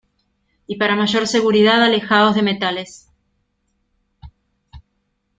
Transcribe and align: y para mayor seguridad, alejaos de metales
y 0.65 0.77
para 0.77 0.95
mayor 0.95 1.27
seguridad, 1.27 1.83
alejaos 1.83 2.33
de 2.33 2.41
metales 2.41 3.07